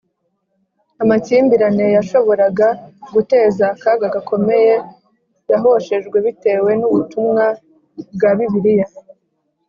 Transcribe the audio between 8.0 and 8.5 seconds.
bwa